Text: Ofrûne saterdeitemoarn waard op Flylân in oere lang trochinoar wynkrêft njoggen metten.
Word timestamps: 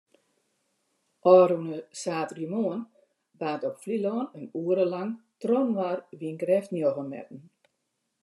Ofrûne 1.33 1.77
saterdeitemoarn 2.01 2.83
waard 3.39 3.61
op 3.69 3.75
Flylân 3.83 4.25
in 4.39 4.45
oere 4.61 4.85
lang 4.93 5.11
trochinoar 5.41 5.97
wynkrêft 6.19 6.69
njoggen 6.73 7.07
metten. 7.13 7.39